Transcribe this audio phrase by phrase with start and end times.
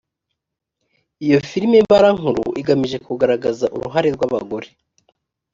[1.25, 4.67] iyo filimi mbarankuru igamije kugaragaza uruhare rw abagore